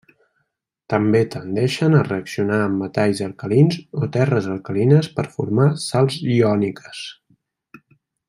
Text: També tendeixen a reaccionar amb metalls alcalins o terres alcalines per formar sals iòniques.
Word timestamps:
També 0.93 1.19
tendeixen 1.33 1.97
a 1.97 2.01
reaccionar 2.07 2.57
amb 2.69 2.81
metalls 2.85 3.21
alcalins 3.27 3.77
o 4.01 4.09
terres 4.17 4.49
alcalines 4.55 5.11
per 5.19 5.27
formar 5.37 5.69
sals 5.85 6.19
iòniques. 6.39 7.05